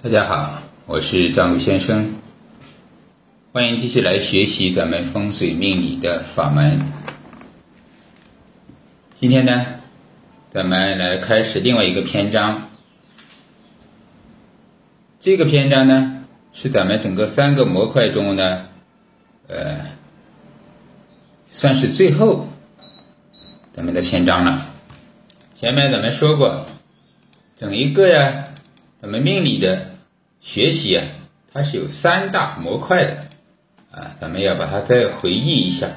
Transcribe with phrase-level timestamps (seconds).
[0.00, 2.14] 大家好，我是张鲁先生，
[3.52, 6.80] 欢迎继续来学习咱们风水命理的法门。
[9.16, 9.66] 今天呢，
[10.52, 12.70] 咱们来开始另外一个篇章。
[15.18, 18.66] 这个篇章呢，是咱们整个三个模块中呢，
[19.48, 19.80] 呃，
[21.50, 22.48] 算是最后
[23.74, 24.64] 咱们的篇章了。
[25.56, 26.66] 前面咱们说过，
[27.56, 28.44] 整一个呀。
[29.00, 29.90] 咱们命理的
[30.40, 31.06] 学习啊，
[31.52, 33.20] 它是有三大模块的
[33.92, 35.88] 啊，咱们要把它再回忆一下。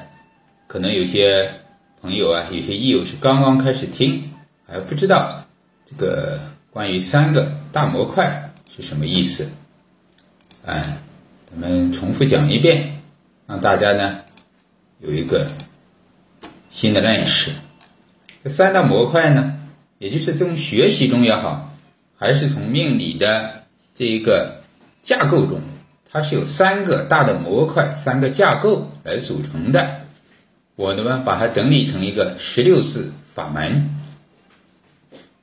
[0.68, 1.52] 可能有些
[2.00, 4.22] 朋友啊，有些益友是刚刚开始听，
[4.64, 5.44] 还不知道
[5.84, 9.50] 这个关于三个大模块是什么意思。
[10.64, 10.96] 哎，
[11.50, 13.02] 咱们重复讲一遍，
[13.48, 14.20] 让大家呢
[15.00, 15.44] 有一个
[16.70, 17.50] 新的认识。
[18.44, 19.58] 这三大模块呢，
[19.98, 21.68] 也就是从学习中也好。
[22.22, 24.62] 还是从命理的这一个
[25.00, 25.60] 架构中，
[26.08, 30.02] 它是有三个大的模块、三个架构来组成的。
[30.76, 33.90] 我呢把它整理成一个十六字法门。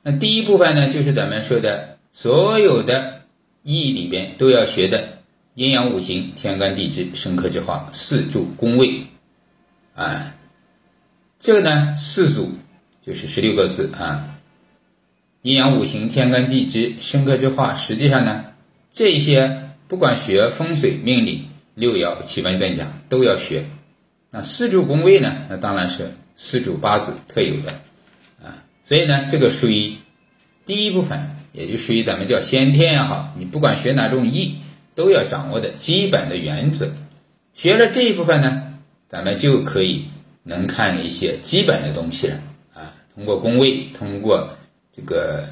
[0.02, 3.24] 那第一部分呢，就是咱们说的所有的
[3.62, 5.18] 易里边都要学的
[5.56, 9.02] 阴阳五行、天干地支、生克之化、四柱宫位。
[9.94, 10.34] 啊，
[11.38, 12.50] 这个呢四组
[13.04, 14.29] 就是十六个字啊。
[15.42, 18.44] 阴阳五行、天干地支、生克之化，实际上呢，
[18.92, 23.64] 这些不管学风水命理、六爻奇门遁甲都要学。
[24.30, 27.72] 那四柱宫位呢，那当然是四柱八字特有的
[28.42, 28.62] 啊。
[28.84, 29.96] 所以呢，这个属于
[30.66, 31.18] 第一部分，
[31.52, 34.56] 也就属于咱们叫先天也好，你不管学哪种易，
[34.94, 36.92] 都要掌握的基本的原则。
[37.54, 38.74] 学了这一部分呢，
[39.08, 40.04] 咱们就可以
[40.42, 42.38] 能看一些基本的东西了
[42.74, 42.92] 啊。
[43.14, 44.54] 通过宫位，通过。
[44.92, 45.48] 这个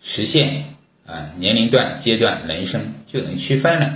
[0.00, 0.64] 实现
[1.06, 3.86] 啊，年龄段、阶段、人生就能区分了。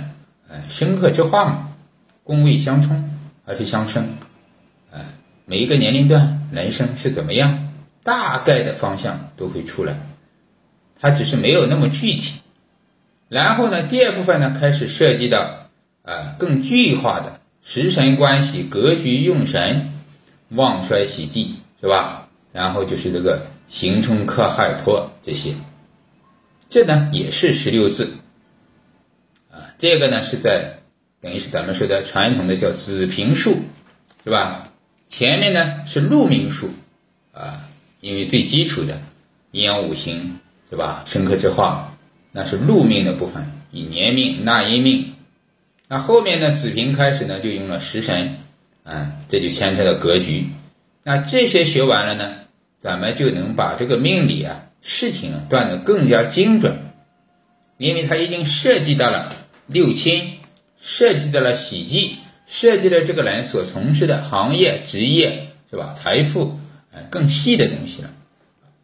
[0.49, 1.69] 啊，生克之化嘛，
[2.23, 4.03] 宫位相冲还是相生？
[4.91, 5.05] 啊，
[5.45, 7.71] 每一个年龄段人生是怎么样？
[8.03, 9.93] 大概的方向都会出来，
[10.99, 12.39] 它只是没有那么具体。
[13.29, 15.69] 然后呢，第二部分呢，开始涉及到
[16.03, 19.91] 啊更具化的食神关系、格局、用神、
[20.49, 22.29] 旺衰、喜忌，是吧？
[22.51, 23.45] 然后就是这个。
[23.67, 25.53] 刑冲克害破这些，
[26.69, 28.13] 这呢也是十六字
[29.51, 29.69] 啊。
[29.77, 30.79] 这个呢是在
[31.19, 33.59] 等于是咱们说的传统的叫子平术，
[34.23, 34.71] 是吧？
[35.07, 36.69] 前面呢是禄命术
[37.33, 37.63] 啊，
[38.01, 38.99] 因为最基础的
[39.51, 40.39] 阴阳五行
[40.69, 41.03] 是吧？
[41.05, 41.97] 生克之化，
[42.31, 45.13] 那是禄命的部分，以年命纳阴命。
[45.87, 48.37] 那后面呢子平开始呢就用了食神
[48.83, 50.47] 啊，这就牵扯到格局。
[51.03, 52.46] 那这些学完了呢？
[52.79, 56.77] 咱们就能把这个命理啊事情啊断得更加精准，
[57.77, 59.33] 因为它已经涉及到了
[59.65, 60.37] 六亲，
[60.79, 65.91] 涉及到了喜忌，涉及了这个人所从事的行业、职业，是吧？
[65.93, 66.57] 财富，
[66.93, 68.09] 哎，更细的东西了，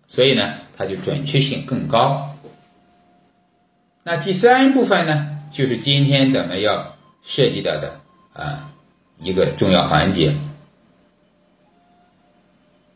[0.07, 2.35] 所以呢，它就准确性更高。
[4.03, 8.01] 那第三部分呢，就是今天咱们要涉及到的
[8.33, 8.73] 啊
[9.17, 10.35] 一个重要环节，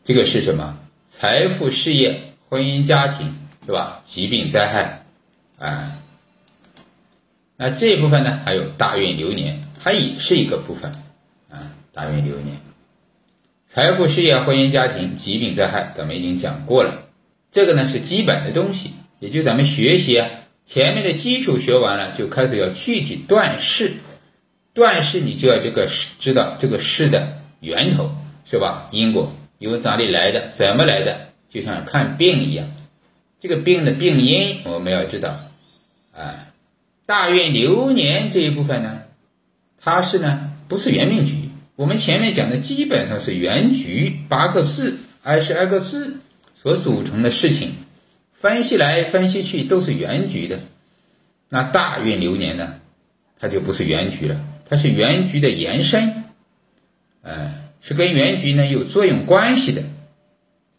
[0.04, 0.78] 这个是什么？
[1.10, 3.34] 财富、事业、婚姻、家庭，
[3.66, 4.02] 对吧？
[4.04, 5.04] 疾病、灾害，
[5.58, 5.96] 啊，
[7.56, 8.38] 那这一部分呢？
[8.44, 10.92] 还有大运流年，它也是一个部分，
[11.48, 12.60] 啊，大运流年，
[13.66, 17.06] 财富、事业、婚姻、家庭、疾病、灾害，咱们已经讲过了。
[17.50, 20.28] 这个呢是基本的东西，也就咱们学习啊，
[20.66, 23.94] 前面的基础学完了，就开始要具体断事。
[24.74, 25.88] 断事，你就要这个
[26.20, 28.10] 知道这个事的源头，
[28.44, 28.86] 是吧？
[28.92, 29.32] 因果。
[29.58, 30.48] 由哪里来的？
[30.48, 31.28] 怎么来的？
[31.48, 32.68] 就像看病一样，
[33.40, 35.40] 这个病的病因我们要知道。
[36.14, 36.48] 啊，
[37.06, 39.02] 大运流年这一部分呢，
[39.80, 41.50] 它是呢不是原命局。
[41.74, 46.20] 我们前面讲的基本上是原局八个字、二十二个字
[46.54, 47.72] 所组成的事情，
[48.32, 50.60] 分析来分析去都是原局的。
[51.48, 52.74] 那大运流年呢，
[53.38, 56.24] 它就不是原局了，它是原局的延伸。
[57.22, 57.57] 嗯。
[57.80, 59.82] 是跟原局呢有作用关系的，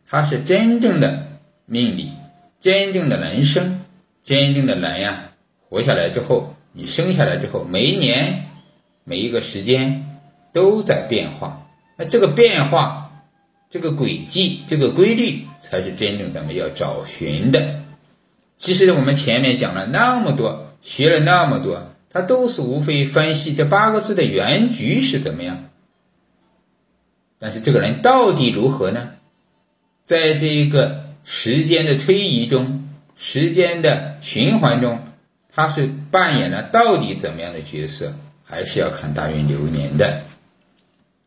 [0.07, 1.27] 它是真正的
[1.65, 2.11] 命理，
[2.59, 3.81] 真正的人生，
[4.23, 5.31] 真正的人呀，
[5.69, 8.45] 活下来之后，你生下来之后，每一年
[9.03, 10.19] 每一个时间
[10.51, 11.67] 都在变化，
[11.97, 13.11] 那这个变化，
[13.69, 17.81] 这个轨迹，这个规律，才是真正咱们要找寻的。
[18.57, 25.68] 其实我们前面讲了那么多，学了那么多，它都是无非分析这八个字的原局是怎么样。
[27.39, 29.11] 但是这个人到底如何呢？
[30.03, 34.99] 在这一个时间的推移中，时间的循环中，
[35.53, 38.13] 他是扮演了到底怎么样的角色，
[38.43, 40.21] 还是要看大运流年的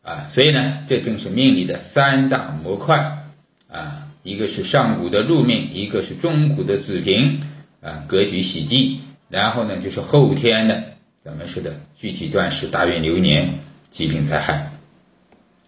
[0.02, 0.26] 啊。
[0.28, 3.24] 所以呢，这正是命理的三大模块
[3.70, 7.40] 啊，一个是上古的禄命，一个是中古的子平
[7.80, 10.82] 啊，格局喜忌，然后呢就是后天的
[11.24, 13.48] 咱们说的具体断事大运流年
[13.90, 14.71] 疾病灾害，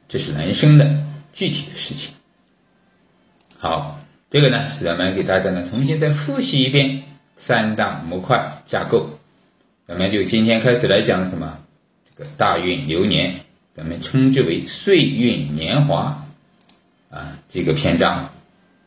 [0.08, 1.02] 这是人生的
[1.32, 2.12] 具体的事情。
[3.58, 7.02] 好，这个呢是咱们给大家呢重新再复习一遍。
[7.36, 9.10] 三大模块架构，
[9.88, 11.58] 咱们就今天开始来讲什么？
[12.08, 13.34] 这个大运流年，
[13.74, 16.24] 咱们称之为岁运年华
[17.10, 17.36] 啊。
[17.48, 18.32] 这个篇章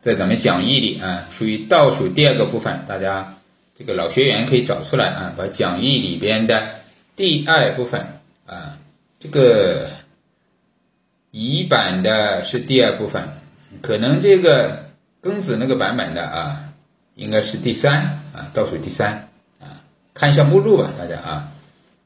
[0.02, 2.80] 在咱们讲义里啊，属于倒数第二个部分。
[2.88, 3.36] 大家
[3.78, 6.69] 这个老学员可以找出来啊，把讲义里边的
[7.18, 8.00] 第二部分
[8.46, 8.78] 啊，
[9.19, 9.90] 这个
[11.38, 13.22] 乙版的是第二部分，
[13.81, 14.86] 可能这个
[15.22, 16.63] 庚子那个版本的啊。
[17.18, 19.28] 应该是第三啊，倒数第三
[19.60, 19.81] 啊，
[20.13, 21.51] 看一下目录吧，大家啊，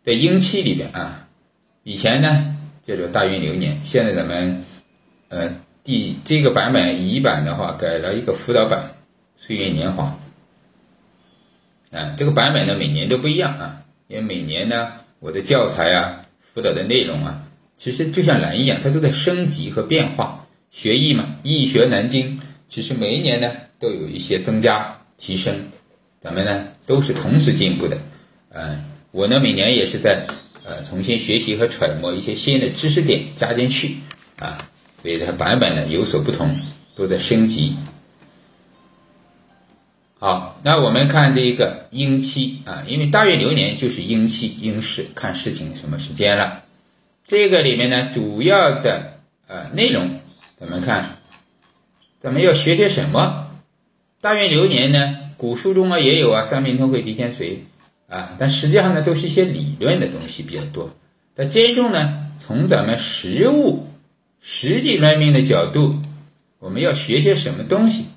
[0.05, 1.27] 在阴气里边啊，
[1.83, 4.63] 以前呢叫做大运流年，现在咱们
[5.27, 5.49] 呃
[5.83, 8.81] 第这个版本乙版的话改了一个辅导版
[9.35, 10.17] 岁月年华
[11.91, 17.43] 啊，这个版本呢每年都不一样啊，因为每年呢我的教材啊辅导的内容啊，
[17.81, 24.95] 其实就像人一样，它都在升级和变化，学艺嘛，易学难精，其实每一年呢都有一些增加。
[25.17, 25.55] 提升，
[26.21, 27.97] 咱们呢都是同时进步的，
[28.49, 30.23] 嗯，我呢每年也是在
[30.63, 33.95] 呃重新学习和揣摩一些新的知识点加进去
[34.37, 34.69] 啊，
[35.01, 36.55] 所以它版本呢有所不同，
[36.95, 37.75] 都在升级。
[40.19, 46.63] 好，那我们看这一个阴期啊，因为大运流年就是阴气阴时，看事情什么时间了。
[47.31, 50.19] 这个里面呢主要的呃内容，
[50.59, 51.19] 咱们看，
[52.19, 53.47] 咱们要学些什么？
[54.19, 57.63] 大运流年呢，古书中啊也有啊，三命通会离天随
[58.09, 60.93] 啊，但实际上呢都是一些理论的东西比较多。
[61.33, 63.87] 但真正呢，从咱们实物、
[64.41, 66.01] 实际论命的角度，
[66.59, 68.07] 我们要学些什么东西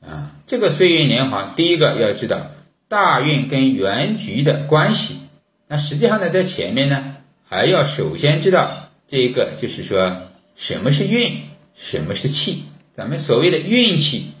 [0.00, 0.36] 啊？
[0.46, 2.50] 这个岁运年华，第一个要知道
[2.88, 5.18] 大运跟原局的关系。
[5.66, 7.16] 那实际上呢，在前面呢，
[7.48, 11.40] 还要首先知道这一个，就是说什么是运，
[11.74, 12.64] 什么是气。
[12.94, 14.32] 咱们所谓的运气。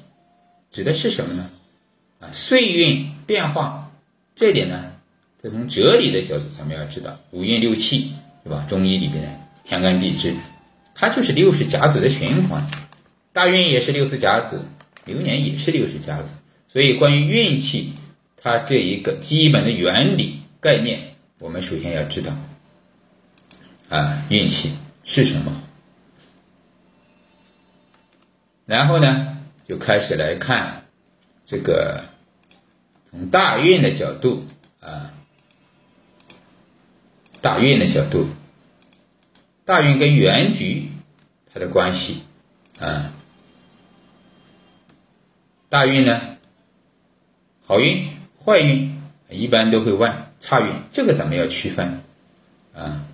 [0.70, 1.48] 指的是什么呢？
[2.20, 3.90] 啊，岁运变化，
[4.34, 4.92] 这点呢，
[5.42, 8.12] 这从哲理的角度，咱们要知道五运六气，
[8.44, 8.66] 对吧？
[8.68, 9.28] 中医里边的
[9.64, 10.34] 天干地支，
[10.94, 12.62] 它就是六十甲子的循环，
[13.32, 14.62] 大运也是六十甲子，
[15.06, 16.34] 流年也是六十甲子，
[16.70, 17.94] 所以关于运气，
[18.36, 21.00] 它这一个基本的原理概念，
[21.38, 22.36] 我们首先要知道，
[23.88, 25.62] 啊，运气是什么？
[28.66, 29.34] 然后呢？
[29.64, 30.86] 就开始来看
[31.44, 32.02] 这个
[33.10, 34.46] 从大运的角度
[34.80, 35.12] 啊，
[37.42, 38.28] 大运的角度，
[39.66, 40.90] 大运跟原局
[41.52, 42.22] 它的关系
[42.80, 43.12] 啊，
[45.68, 46.38] 大运呢，
[47.62, 48.08] 好运
[48.42, 52.02] 坏运一般都会问差运，这个咱们要区分
[52.74, 53.07] 啊。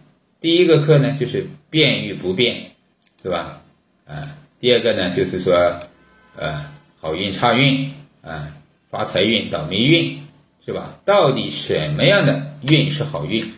[0.44, 2.72] 第一个课呢就是变与不变，
[3.22, 3.62] 对吧？
[4.04, 5.74] 啊，第二个呢就是说。
[6.36, 6.66] 呃，
[7.00, 8.54] 好运差运啊，
[8.90, 10.20] 发财运倒霉运
[10.66, 10.98] 是吧？
[11.06, 13.54] 到底什么样的运是好运？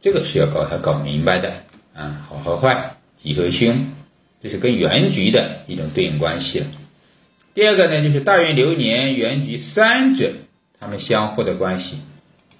[0.00, 1.62] 这个是要搞它搞明白的
[1.94, 3.86] 啊，好和坏，吉和凶，
[4.42, 6.66] 这是跟原局的一种对应关系了。
[7.54, 10.32] 第二个呢，就是大运流年原局三者
[10.80, 11.98] 它们相互的关系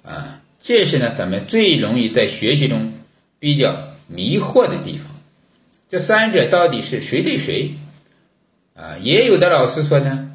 [0.05, 2.93] 啊，这是呢咱们最容易在学习中
[3.39, 5.07] 比较迷惑的地方。
[5.89, 7.73] 这三者到底是谁对谁？
[8.75, 10.31] 啊，也有的老师说呢，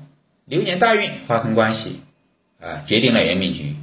[0.47, 2.01] 流年大运发生关系，
[2.61, 3.75] 啊，决定了原命局；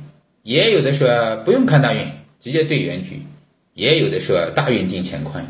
[0.44, 2.06] 也有的说不用看大运，
[2.42, 3.16] 直接对原局；
[3.74, 5.46] 也有的说大运定乾坤。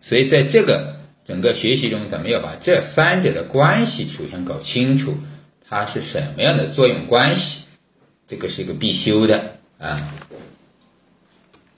[0.00, 5.14] 所以在这个整个学习中，咱们要把这三者的关系首先搞清楚，
[5.68, 7.62] 它是什么样的作用关系，
[8.26, 10.00] 这个是一个必修的啊。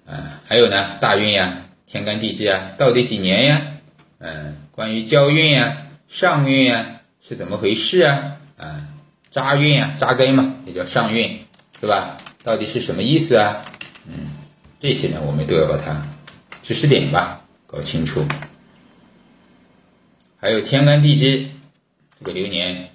[0.06, 3.62] 啊，还有呢，大运呀，天干地支啊，到底几年呀？
[4.18, 5.76] 嗯，关于交运呀。
[6.06, 8.36] 上运呀是怎么回事啊？
[8.56, 8.86] 啊，
[9.30, 11.38] 扎运啊，扎根嘛，也叫上运，
[11.80, 12.16] 对吧？
[12.42, 13.64] 到底是什么意思啊？
[14.06, 14.32] 嗯，
[14.78, 16.06] 这些呢，我们都要把它
[16.62, 18.24] 知识点吧搞清楚。
[20.38, 21.48] 还有天干地支
[22.20, 22.88] 这个流年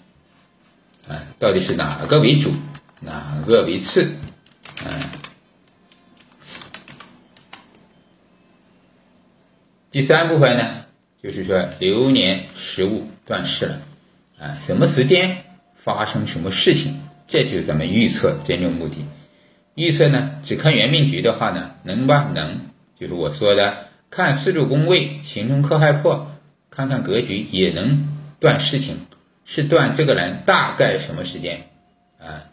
[1.08, 2.54] 啊，到底是哪个为主，
[3.02, 4.16] 哪个为次？
[4.86, 5.02] 嗯，
[9.92, 10.64] 第三部分呢？
[11.22, 13.82] 就是说，流年时物断事了，
[14.40, 15.36] 啊，什么时间
[15.76, 19.04] 发生什么事情，这就是咱们预测真正目的。
[19.74, 22.32] 预测呢，只看元命局的话呢，能吧？
[22.36, 22.60] 能，
[22.98, 26.32] 就是我说的，看四柱宫位形成克害破，
[26.70, 28.08] 看看格局也能
[28.40, 28.96] 断事情，
[29.44, 31.68] 是断这个人大概什么时间
[32.20, 32.46] 啊？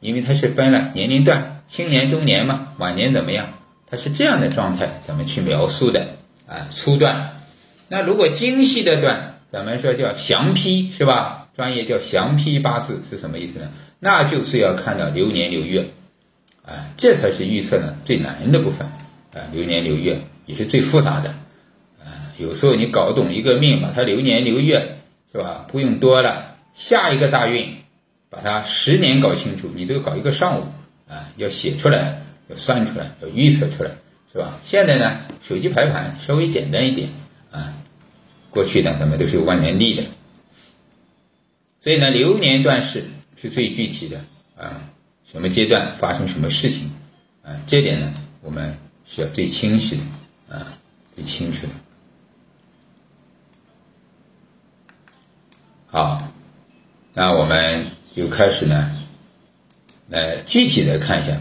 [0.00, 3.48] 因为它是分了年龄段，青年、中年嘛，晚年怎么样？
[3.86, 6.06] 它是这样的状态，咱们去描述的
[6.50, 7.40] 啊，粗断。
[7.86, 11.48] 那如果精细的断，咱们说叫详批，是吧？
[11.56, 13.70] 专业叫详批八字是什么意思呢？
[14.00, 15.88] 那就是要看到流年流月。
[16.62, 18.86] 啊，这才是预测呢最难的部分
[19.32, 21.30] 啊，流年流月也是最复杂的
[21.98, 22.30] 啊。
[22.36, 24.98] 有时候你搞懂一个命，把它流年流月
[25.32, 25.64] 是吧？
[25.68, 27.66] 不用多了，下一个大运，
[28.28, 30.64] 把它十年搞清楚，你都搞一个上午
[31.08, 33.90] 啊，要写出来，要算出来，要预测出来，
[34.32, 34.58] 是吧？
[34.62, 37.10] 现在呢，手机排盘稍微简单一点
[37.50, 37.74] 啊，
[38.48, 40.04] 过去的咱们都是有万年历的，
[41.80, 43.04] 所以呢，流年断事
[43.36, 44.24] 是最具体的
[44.56, 44.88] 啊。
[45.24, 46.90] 什么阶段发生什么事情，
[47.42, 49.96] 啊，这点呢，我们是要最清晰
[50.48, 50.76] 的，啊，
[51.14, 51.72] 最清楚的。
[55.86, 56.32] 好，
[57.12, 59.06] 那我们就开始呢，
[60.08, 61.36] 来具体的看一下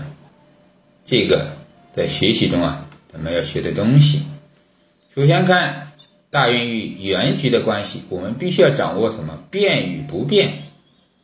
[1.03, 1.57] 这个
[1.99, 4.23] 在学习中啊，咱们要学的东西。
[5.13, 5.91] 首先看
[6.29, 10.49] 大运与原局的关系，我们必须要掌握什么变与不变，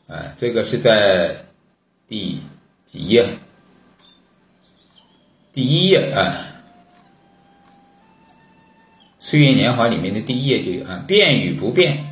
[0.06, 1.34] 啊，这个是在
[2.10, 2.40] 第。
[2.88, 3.26] 几页？
[5.52, 6.38] 第一页啊，
[9.26, 12.06] 《岁月年华》里面的第一页就有啊，变与不变。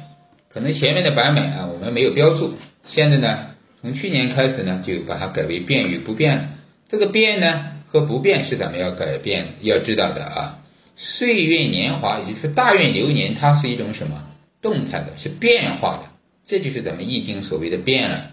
[0.49, 2.53] 可能前面的版本啊，我们没有标注。
[2.85, 3.51] 现在呢，
[3.81, 6.49] 从去年开始呢，就把它改为变与不变了。
[6.89, 10.59] 这个变呢和不变是咱们要改变，要知道的啊。
[10.95, 14.27] 岁月年华，也就是大运流年，它是一种什么
[14.63, 16.09] 动态的，是变化的。
[16.43, 18.31] 这就是咱们易经所谓的变了。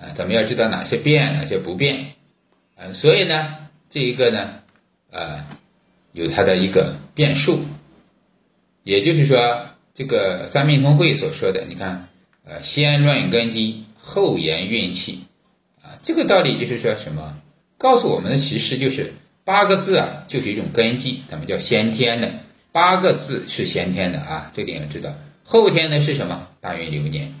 [0.00, 2.14] 啊，咱们要知道哪些变，哪些不变，
[2.76, 3.54] 啊，所以呢，
[3.90, 4.54] 这一个呢，
[5.10, 5.46] 啊，
[6.12, 7.62] 有它的一个变数，
[8.84, 12.08] 也就是说，这个三命通会所说的，你看，
[12.46, 15.20] 呃，先论根基，后言运气，
[15.82, 17.38] 啊，这个道理就是说什么？
[17.78, 19.12] 告诉我们的其实就是
[19.44, 22.32] 八个字啊，就是一种根基，咱们叫先天的，
[22.72, 25.14] 八个字是先天的啊，这点要知道，
[25.44, 26.48] 后天的是什么？
[26.60, 27.32] 大运流年。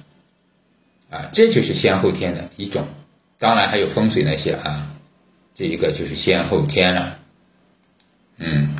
[1.10, 2.88] 啊，这就是先后天的一种，
[3.38, 4.90] 当然还有风水那些啊，
[5.54, 7.18] 这一个就是先后天了。
[8.38, 8.74] 嗯，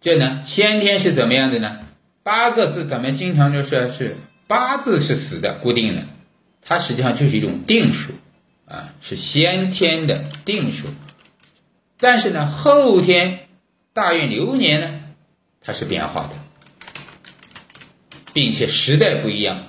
[0.00, 1.80] 这呢，先天是怎么样的呢？
[2.22, 4.16] 八个字，咱们经常就说是
[4.46, 6.04] 八字是死的、固定的，
[6.62, 8.12] 它实际上就是一种定数
[8.66, 10.88] 啊，是先天的定数。
[11.98, 13.48] 但是呢，后天
[13.92, 15.00] 大运流年呢，
[15.60, 16.34] 它是变化的，
[18.32, 19.68] 并且时代不一样。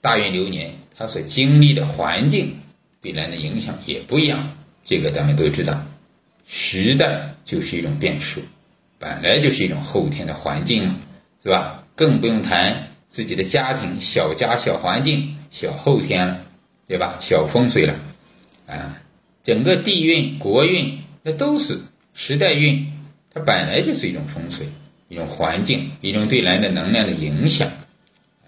[0.00, 2.58] 大运流年，它所经历的环境
[3.02, 5.84] 对人的影响也不一样，这个咱们都知道。
[6.46, 8.40] 时代就是一种变数，
[8.98, 10.96] 本来就是一种后天的环境嘛，
[11.42, 11.84] 是吧？
[11.94, 16.40] 更不用谈自己的家庭、小家、小环境、小后天了，
[16.86, 17.18] 对吧？
[17.20, 17.94] 小风水了，
[18.68, 19.00] 啊，
[19.42, 21.80] 整个地运、国运，那都是
[22.12, 22.92] 时代运，
[23.32, 24.68] 它本来就是一种风水、
[25.08, 27.68] 一种环境、一种对人的能量的影响。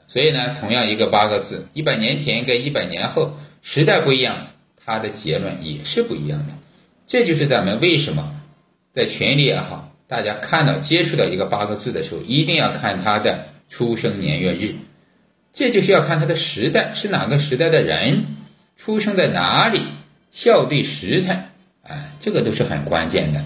[0.07, 6.53] 所以呢，同样一个八个字，一百年前跟一百年后时代不一样，它的结论也是不一样的。
[7.07, 8.41] 这就是咱们为什么
[8.93, 14.75] 在群里也好，大家看到接触到一个八个字的时候，一定要看他的出生年月日。
[15.53, 18.37] 这就是要看他的时代是哪个时代的人，
[18.77, 19.81] 出生在哪里，
[20.33, 21.51] 校对时辰，
[21.83, 23.45] 啊，这个都是很关键的。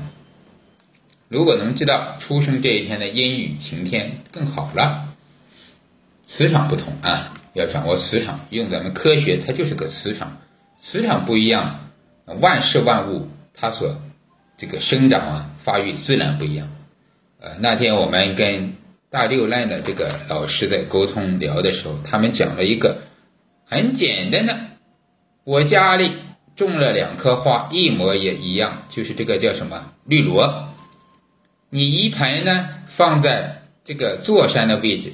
[1.28, 5.08] 如果能知道出生这一天的阴雨晴天，更好了。
[6.24, 8.46] 磁场不同啊，要掌握磁场。
[8.50, 10.40] 用咱们科学，它就是个磁场。
[10.80, 11.90] 磁场不一样，
[12.26, 14.00] 万事万物它所
[14.56, 16.70] 这个生长啊、发育自然不一样。
[17.40, 18.74] 呃，那天我们跟
[19.10, 23.02] 大六烂的这个老师在沟通聊的时候，他们讲了一个
[23.64, 24.58] 很简单的：
[25.44, 26.12] 我家里
[26.56, 30.68] 种了两棵花，一模也一样，就是这个叫什么绿萝。
[31.70, 35.12] 你一盆呢放在这个座山的位置。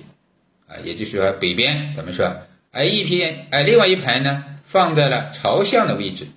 [0.66, 2.32] 啊，也就是说北边怎么说？
[2.70, 6.28] 哎，一片哎，另外一盆呢放在了朝向的位置，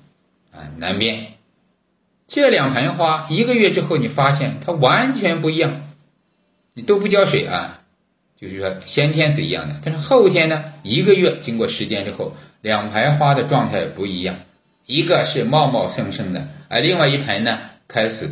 [0.51, 1.33] 啊，南边。
[2.27, 5.83] 这两盆花一个月之后，你发现它完全不一样。
[6.73, 7.81] 你都不浇水啊，
[8.35, 14.37] 就是说先天是一样的，但是后天呢，一个月经过时间之后，两盆花的状态不一样，
[14.85, 18.29] 一个是茂茂盛盛的，而另外一盆呢开始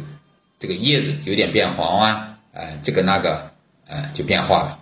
[0.60, 3.52] 这个叶子有点变黄啊，哎，这个那个，
[3.88, 4.80] 哎，就变化了。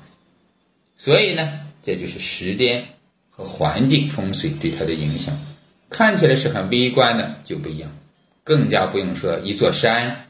[0.96, 2.84] 所以呢，这就是时间
[3.30, 5.40] 和环境风水对它的影响，
[5.90, 7.90] 看起来是很微观的，就不一样。
[8.44, 10.26] 更加不用说一座山，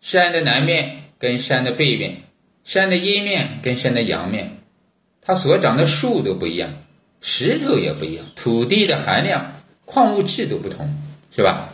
[0.00, 2.22] 山的南面跟山的背面，
[2.62, 4.58] 山的阴面跟山的阳面，
[5.20, 6.70] 它所长的树都不一样，
[7.20, 9.57] 石头也不一样，土地的含量、
[9.90, 10.86] 矿物质都不同，
[11.34, 11.70] 是吧？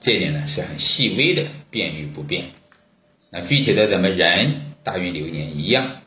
[0.00, 2.46] 这点呢是很细微的变与不变。
[3.28, 5.98] 那具体的咱们人大运流年一样，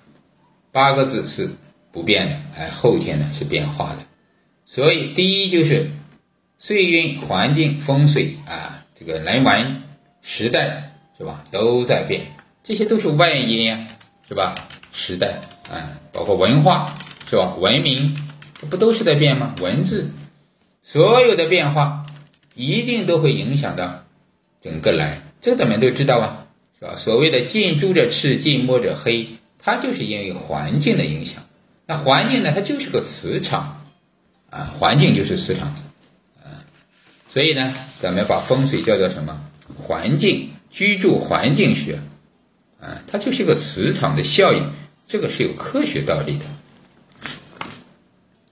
[0.72, 1.52] 八个字是
[1.92, 3.98] 不变的，哎，后天呢是变化的。
[4.66, 5.92] 所以第一就是
[6.58, 9.84] 岁运、环境、风水啊，这个人文、
[10.24, 12.26] 时代是吧，都在变，
[12.64, 13.88] 这些都是外因呀，
[14.28, 14.56] 是吧？
[14.92, 16.98] 时代啊，包括文化
[17.30, 17.54] 是吧？
[17.56, 18.18] 文明
[18.72, 19.54] 不都是在变吗？
[19.62, 20.10] 文字
[20.92, 22.04] 所有的变化。
[22.56, 24.04] 一定都会影响到
[24.62, 26.96] 整个来，这咱们都知道啊，是吧？
[26.98, 29.30] 所谓的近朱者赤，近墨者黑，
[29.60, 31.42] 它就是因为环境的影响。
[31.86, 33.86] 那环境呢，它就是个磁场
[34.50, 35.68] 啊，环境就是磁场
[36.44, 36.66] 啊。
[37.30, 39.40] 所以呢，咱们把风水叫做什么？
[39.78, 41.98] 环境居住环境学
[42.82, 44.70] 啊，它就是个磁场的效应，
[45.08, 46.46] 这个是有科学道理的。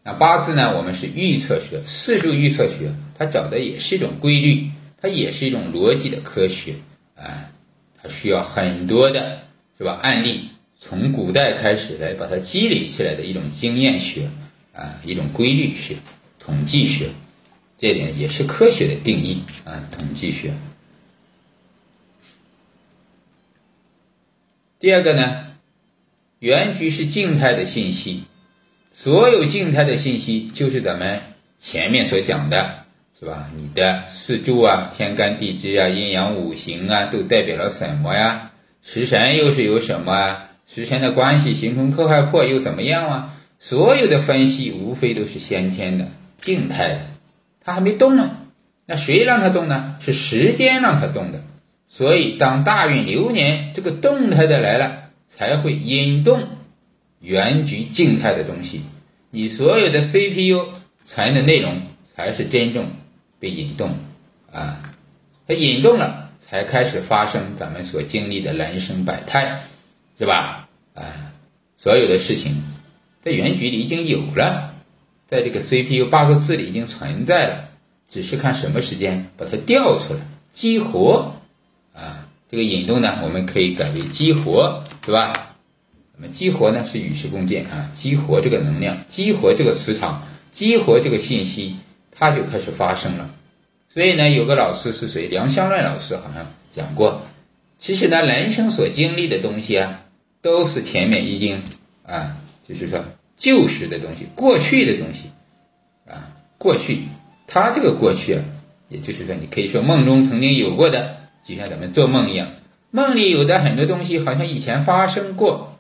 [0.08, 0.74] 那八字呢？
[0.78, 4.72] 我们是预测学，四柱预测学，它找的也是一种规律，
[5.02, 6.76] 它也是一种逻辑的科学
[7.18, 7.52] 啊，
[8.02, 9.42] 它需要很多的，
[9.78, 10.00] 是吧？
[10.02, 10.48] 案例
[10.80, 14.30] 从古代开始来把它积累起来的一种经验学
[14.72, 15.98] 啊，一种规律学、
[16.40, 17.10] 统计学，
[17.78, 20.54] 这点也是科学的定义啊，统计学。
[24.80, 25.48] 第二个呢，
[26.40, 28.24] 原局是静态的信息。
[29.00, 31.22] 所有静态的信息就是咱们
[31.60, 32.86] 前面所讲的，
[33.20, 33.48] 是吧？
[33.56, 38.54] 你的四柱啊、天干地支啊、阴阳五行啊，都代表了什么呀？
[38.82, 40.50] 食神又是有什么啊？
[40.66, 43.36] 食神的关系形成克害破又怎么样啊？
[43.60, 46.08] 所有的分析无非都是先天的、
[46.42, 47.02] 静态的，
[47.64, 48.32] 它还没动呢。
[48.88, 49.96] 那谁让它动呢？
[50.00, 51.44] 是时间让它动的。
[51.88, 56.42] 所以当大运流年这个动态的来了，才会引动。
[57.20, 58.82] 原局静态的东西，
[59.32, 60.74] 你所有的 CPU
[61.06, 61.82] 传的内容
[62.16, 62.92] 才是真正
[63.40, 63.96] 被引动
[64.52, 64.94] 啊，
[65.48, 69.62] 它引动了，才开始发生咱们所经历的人生百态，
[70.18, 70.68] 是吧？
[70.94, 71.32] 啊，
[71.78, 72.64] 所有的事情
[73.24, 74.74] 在原局里已经有了，
[75.28, 77.70] 在这个 CPU 八个字里已经存在了，
[78.10, 80.20] 只是看什么时间把它调出来
[80.54, 81.34] 激活
[81.94, 82.28] 啊。
[82.50, 85.47] 这个引动呢，我们可以改为激活，对吧？
[86.20, 91.76] 那么激活呢是与时共进啊，激活这个能量，激活这个磁场，激活这个信息，
[92.12, 93.30] 它就开始发生了。
[93.88, 95.28] 所以呢，有个老师是谁？
[95.28, 97.22] 梁湘乱老师好像讲过，
[97.78, 100.06] 其实呢，人生所经历的东西啊，
[100.42, 101.62] 都是前面已经
[102.04, 103.00] 啊，就是说
[103.38, 105.26] 旧时的东西，过去的东西
[106.10, 107.04] 啊，过去，
[107.46, 108.44] 它这个过去啊，
[108.90, 112.54] 也就是说，你可以说梦中曾经有过的，就像咱们做梦一样，
[112.90, 115.77] 梦里有的很多东西，好像以前发生过。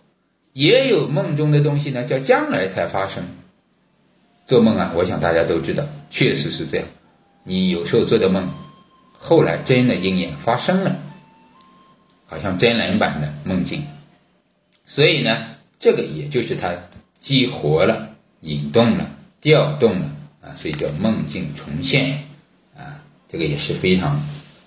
[0.58, 3.24] 也有梦中的东西呢，叫将来才发生。
[4.48, 6.88] 做梦啊，我想大家都知道，确实是这样。
[7.43, 8.50] 你有时候做的梦，
[9.20, 10.96] 后来真的应验发生了，
[12.26, 13.84] 好像真人版的梦境。
[14.84, 15.46] 所以呢，
[15.80, 16.74] 这个也就是它
[17.20, 18.10] 激活了、
[18.41, 19.08] 引动了、
[19.39, 22.17] 调动了啊，所以叫梦境重现
[22.76, 23.00] 啊。
[23.30, 24.20] 这个也是非常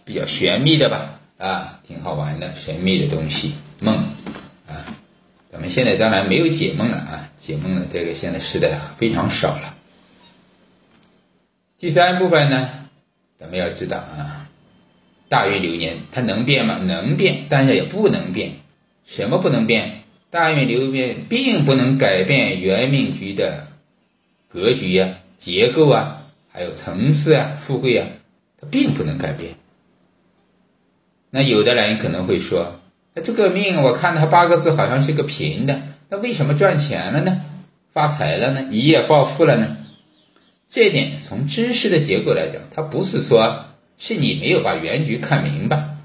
[0.05, 1.18] 比较玄秘的吧？
[1.37, 4.05] 啊，挺好玩的神秘的东西，梦。
[5.70, 9.76] 现在当然没有解梦了啊，解梦的这个现在时代非常少了。
[11.78, 12.88] 第三部分呢，
[13.38, 14.48] 咱们要知道啊，
[15.28, 16.78] 大运流年它能变吗？
[16.78, 18.56] 能变，但是也不能变。
[19.06, 20.02] 什么不能变？
[20.30, 23.68] 大运流年并不能改变原命局的
[24.48, 28.09] 格局呀、结构啊，还有层次啊、富贵啊，
[28.61, 29.54] 它并不能改变。
[31.30, 32.79] 那有的人可能会说。
[33.14, 37.40] 那这个命，我看他八个字好像是个平的，那为什么赚钱了呢？
[37.92, 38.68] 发财了呢？
[38.70, 39.76] 一夜暴富了呢？
[40.68, 43.64] 这点从知识的结构来讲，它不是说
[43.98, 45.96] 是你没有把原局看明白，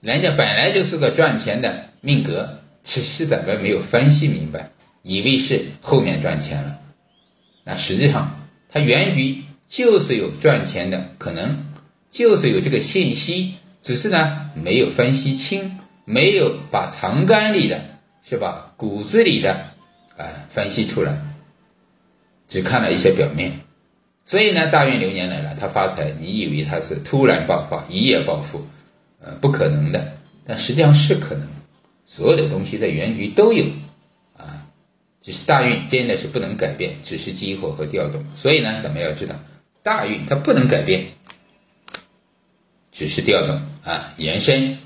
[0.00, 4.70] 人家本来就是个赚钱的命格，只是咱们没有分析明白，
[5.02, 6.78] 以为是后面赚钱了。
[7.64, 11.66] 那实际上，它原局就是有赚钱的可能，
[12.08, 15.78] 就是有这个信息，只是呢没有分析清。
[16.08, 17.84] 没有把藏干里的，
[18.22, 18.72] 是吧？
[18.78, 19.52] 骨子里的，
[20.16, 21.14] 啊，分析出来，
[22.48, 23.52] 只看了一些表面，
[24.24, 28.66] 所以呢，大运流年来了，他发财，你以为他是突然爆发，一夜暴富，
[29.20, 30.16] 呃，不可能的，
[30.46, 31.46] 但实际上是可能，
[32.06, 33.66] 所有的东西在原局都有，
[34.34, 34.64] 啊，
[35.20, 38.24] 只是大运真的是不能改变，只是激活和调动。
[38.34, 39.34] 所以呢，咱们要知道，
[39.82, 41.04] 大运它不能改变，
[42.92, 44.78] 只是调动啊，延伸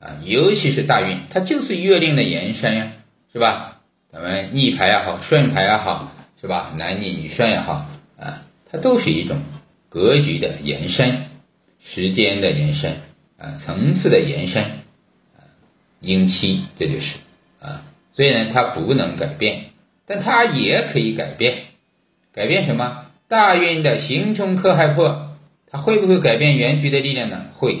[0.00, 2.92] 啊，尤其是大运，它就是月令的延伸呀，
[3.32, 3.80] 是吧？
[4.10, 6.74] 咱们逆排也好，顺排也好，是吧？
[6.76, 9.38] 男逆女顺也好啊，它都是一种
[9.88, 11.26] 格局的延伸，
[11.78, 12.96] 时间的延伸
[13.38, 14.64] 啊，层次的延伸
[15.38, 15.46] 啊，
[16.00, 17.18] 阴期，这就是
[17.60, 19.66] 啊，虽然，它不能改变。
[20.12, 21.58] 但它也可以改变，
[22.32, 23.06] 改变什么？
[23.28, 25.36] 大运的刑冲克害破，
[25.70, 27.46] 它会不会改变原局的力量呢？
[27.52, 27.78] 会。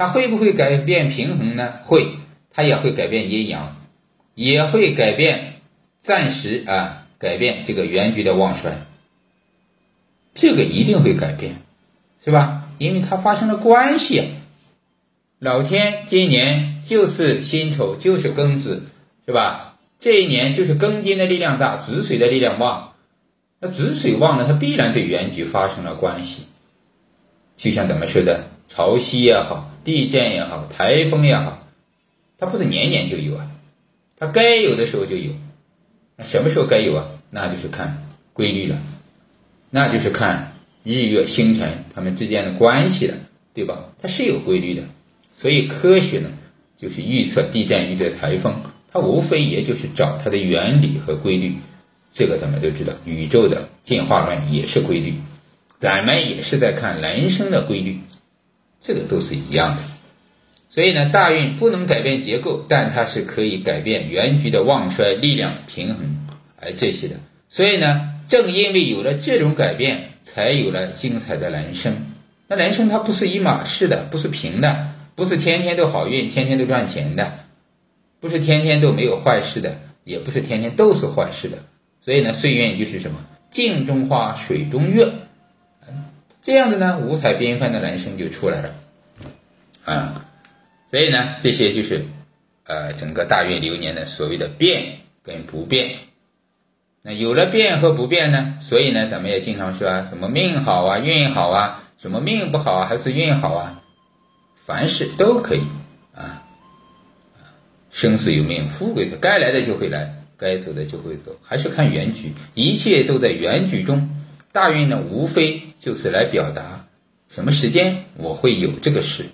[0.00, 1.74] 它会不会改变平衡呢？
[1.82, 2.08] 会。
[2.54, 3.76] 它也会改变阴阳，
[4.34, 5.60] 也会改变
[6.00, 8.86] 暂时啊，改变这个原局的旺衰。
[10.32, 11.56] 这个一定会改变，
[12.24, 12.70] 是吧？
[12.78, 14.24] 因为它发生了关系。
[15.38, 18.84] 老天今年就是辛丑，就是庚子，
[19.26, 19.76] 是吧？
[19.98, 22.94] 这一年就是庚金的力量大，子水的力量旺。
[23.60, 26.46] 那子水旺了，它必然对原局发生了关系。
[27.54, 31.66] 就像怎么说的，潮汐也好，地震也好，台风也好，
[32.38, 33.50] 它不是年年就有啊，
[34.16, 35.32] 它该有的时候就有。
[36.14, 37.08] 那什么时候该有啊？
[37.30, 38.80] 那就是看规律了，
[39.68, 40.52] 那就是看
[40.84, 43.16] 日月星辰它们之间的关系了，
[43.52, 43.86] 对吧？
[44.00, 44.84] 它是有规律的。
[45.34, 46.30] 所以科学呢，
[46.76, 48.62] 就是预测地震、预测台风。
[48.92, 51.56] 它无非也就是找它的原理和规律，
[52.12, 52.92] 这个咱们都知道。
[53.04, 55.14] 宇宙的进化论也是规律，
[55.80, 57.98] 咱们也是在看人生的规律，
[58.82, 59.82] 这个都是一样的。
[60.68, 67.16] 所以呢，大运不能改变结构，但它是可以改变原局的旺衰、力量平衡，而，这些的。
[67.48, 71.94] 所以呢，正因为有了这种改变，才有了精彩的人生。
[72.46, 77.32] 那人生它不是一码事的，不是平的，不是天天都好运，天天都赚钱的。
[78.20, 81.56] 不是天天都没有坏事的，也不是天天都是坏事的，
[82.02, 83.18] 所以呢，岁运就是什么
[83.50, 85.08] 镜中花，水中月，
[86.42, 88.74] 这样的呢，五彩缤纷的人生就出来了，
[89.84, 90.24] 啊，
[90.90, 92.04] 所以呢，这些就是
[92.64, 95.98] 呃整个大运流年的所谓的变跟不变。
[97.02, 103.82] 那有了变和不变呢，所以呢，咱们也经常说啊，什么命好啊，运好啊，什么命不好啊，还是运好啊，
[104.64, 105.62] 凡事都可以
[106.14, 106.42] 啊。
[107.90, 114.08] 生死有命，富贵的该来的就会来，该走的就会走，还是看原局，一切都在原局中。
[114.52, 116.86] 大运呢，无非就是来表达
[117.28, 119.26] 什么时间我会有这个事，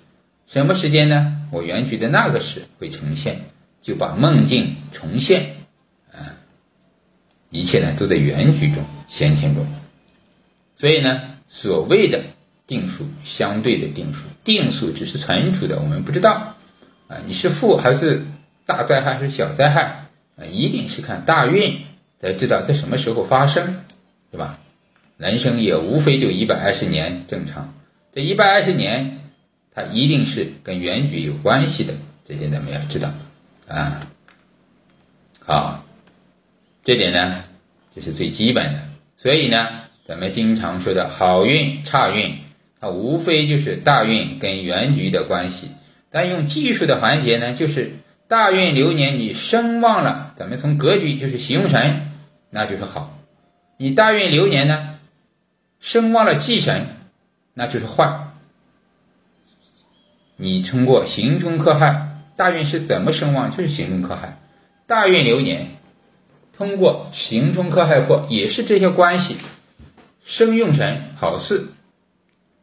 [0.47, 1.47] 什么时间呢？
[1.51, 3.41] 我原局的那个事会呈现，
[3.81, 5.55] 就把梦境重现，
[6.11, 6.37] 啊，
[7.49, 9.65] 一切呢都在原局中，先天中。
[10.75, 12.21] 所以呢，所谓的
[12.65, 16.55] 定数，相对的定数，定数只是存储的，我们不知道，
[17.07, 18.23] 啊，你是富还是？
[18.67, 21.83] 大灾害还是小灾害啊，一定是看大运
[22.19, 23.81] 才知道在什么时候发生，
[24.29, 24.59] 对吧？
[25.17, 27.73] 人生也无非就一百二十年正常，
[28.13, 29.19] 这一百二十年，
[29.73, 33.11] 它一定是跟原局有关系的，这点咱们要知道
[33.67, 33.99] 啊。
[35.43, 35.85] 好，
[36.83, 37.43] 这点呢
[37.95, 38.79] 就是最基本的，
[39.17, 39.67] 所以呢，
[40.07, 42.35] 咱们经常说的好运、差运，
[42.79, 45.69] 它无非就是大运跟原局的关系，
[46.11, 47.91] 但用技术的环节呢，就是。
[48.29, 52.11] 大运流年你声旺了，咱们从格局就是形神，
[52.49, 53.17] 那就是好。
[53.77, 54.96] 你大运流年呢，
[55.79, 56.87] 生旺了忌神，
[57.53, 58.27] 那就是坏。
[60.35, 63.49] 你通过行冲克害，大运是怎么生旺？
[63.49, 64.39] 就是行冲克害。
[64.85, 65.77] 大运流年
[66.55, 69.37] 通过行冲克害破，也是这些关系。
[70.23, 71.67] 生用神好事，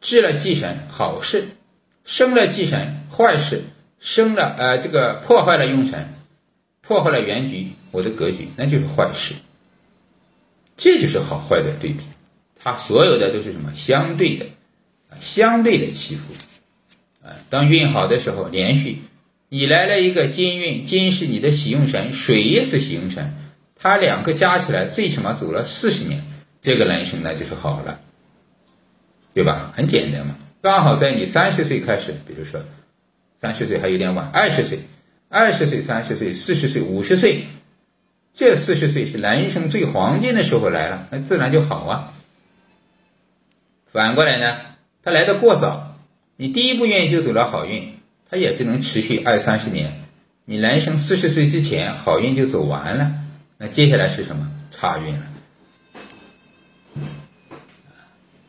[0.01, 1.49] 治了忌神好事，
[2.03, 3.63] 生了忌神坏事。
[3.97, 6.13] 生了呃，这个破坏了用神，
[6.81, 9.33] 破坏了原局，我的格局，那就是坏事。
[10.77, 12.01] 这就是好坏的对比，
[12.65, 14.47] 它所有的都是什么相对的，
[15.19, 16.33] 相对的起伏
[17.23, 17.29] 啊。
[17.47, 19.03] 当运好的时候，连续
[19.49, 23.35] 你来了一个金运，金是你的喜用神，水也是喜用神，
[23.75, 26.25] 它两个加起来最起码走了四十年，
[26.59, 27.99] 这个人生那就是好了，
[29.35, 29.71] 对吧？
[29.75, 32.59] 很简单嘛，刚好在你三十岁开始，比如说。
[33.37, 34.79] 三十岁还有点晚，二十岁、
[35.29, 37.45] 二十岁、三十岁、四十岁、五十岁，
[38.33, 42.13] 这四十岁是人生最黄金的时候来了，那自然就好啊。
[43.95, 44.57] 反过来呢，
[45.01, 45.95] 他来的过早，
[46.35, 47.93] 你第一步运就走了好运，
[48.29, 50.03] 他也只能持续二三十年。
[50.43, 53.13] 你人生四十岁之前好运就走完了，
[53.57, 54.51] 那接下来是什么？
[54.69, 55.27] 差运了。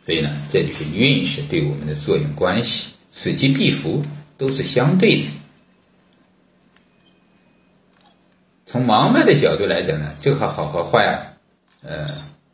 [0.05, 4.05] 所以呢，这就是运势对我们的作用关系，此起彼伏。
[4.39, 5.29] 都是相对的。
[8.67, 11.33] 从盲派的角度来讲呢，这个好和坏啊，
[11.81, 12.11] 呃，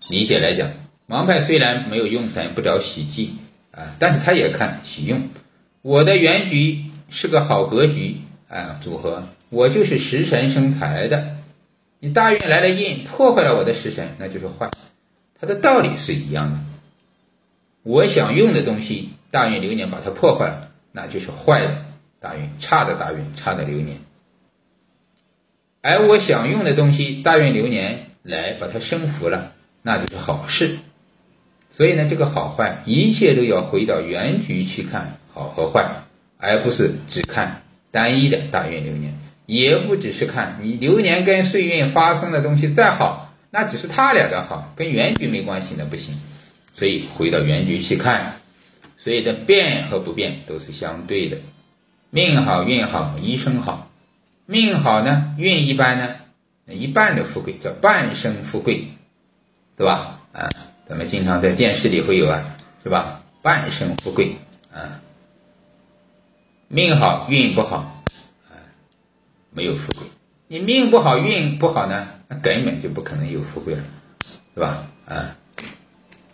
[0.09, 0.71] 理解来讲，
[1.13, 3.35] 盲派虽然没有用神，不着喜忌
[3.71, 5.29] 啊，但是他也看喜用。
[5.83, 8.17] 我的原局是个好格局
[8.49, 11.37] 啊，组合，我就是食神生财的。
[11.99, 14.71] 你大运来了印，破坏了我的食神，那就是坏。
[15.39, 16.59] 它的道理是一样的。
[17.83, 21.85] 我想用的东西，大运流年把它破坏了，那就是坏的
[22.21, 23.99] 大运，差的大运，差的流年。
[25.83, 30.79] 而我想用的东西，大运流年来把它升服了，那就是好事。
[31.73, 35.85] 所以呢，这个好坏，一切都要回到原局去看好和坏，
[36.37, 46.15] 而不是只看单一的大运流年，也不只是看你流年跟岁运发生的东西再好，那只是他俩的好，跟原局没关系，那不行。
[46.75, 48.41] 所以回到原局去看，
[48.99, 51.39] 所以的变和不变都是相对的，
[52.11, 53.91] 命好运好，一生好。
[54.45, 56.17] 命好呢，运一般呢，
[56.67, 58.89] 一半的富贵叫半生富贵，
[59.79, 60.21] 是吧？
[60.33, 60.49] 啊，
[60.89, 62.45] 咱们经常在电视里会有啊，
[62.83, 63.23] 是吧？
[63.41, 64.37] 半生富贵
[64.73, 65.01] 啊，
[66.69, 68.03] 命好运不好
[68.49, 68.55] 啊，
[69.51, 70.07] 没有富贵。
[70.47, 73.83] 你命不好运不好呢，那根本就不可能有富贵了，
[74.55, 74.87] 是吧？
[75.07, 75.35] 啊，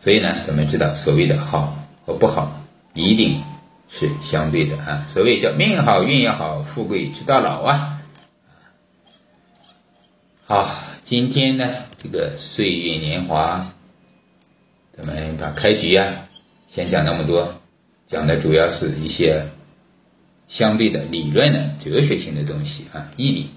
[0.00, 2.61] 所以呢，咱们知道所谓的好和不好
[2.94, 3.42] 一定
[3.88, 5.06] 是相对的啊。
[5.08, 8.02] 所谓叫命好运也好，富贵直到老啊。
[10.44, 11.66] 好，今天呢，
[12.02, 13.70] 这个岁月年华，
[14.98, 16.12] 咱们把开局啊，
[16.66, 17.54] 先讲那么多，
[18.04, 19.46] 讲的主要是一些
[20.48, 23.48] 相对的理论的哲学性的东西啊，义理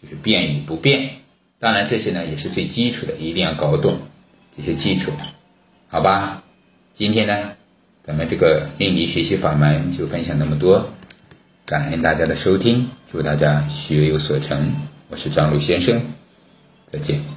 [0.00, 1.10] 就是变与不变。
[1.58, 3.98] 当然，这些呢也是最基础的，一定要搞懂
[4.56, 5.10] 这些基础，
[5.88, 6.44] 好吧？
[6.94, 7.52] 今天呢，
[8.04, 10.88] 咱们这个命理学习法门就分享那么多，
[11.66, 14.72] 感恩大家的收听，祝大家学有所成。
[15.08, 16.00] 我是张璐先生。
[16.86, 17.33] 再见。